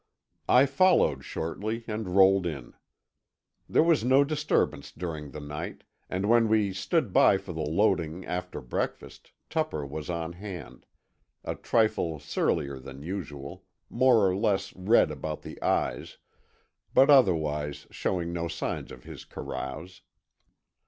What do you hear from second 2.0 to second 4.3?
rolled in. There was no